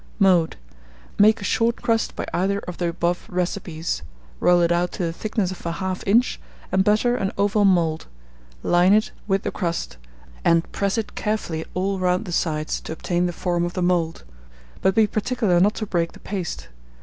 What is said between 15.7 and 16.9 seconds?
to break the paste.